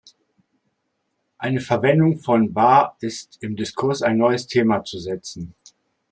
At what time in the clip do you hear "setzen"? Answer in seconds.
4.97-5.53